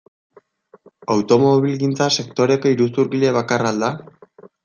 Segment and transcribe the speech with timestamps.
[1.15, 3.93] Automobilgintza sektoreko iruzurgile bakarra al da?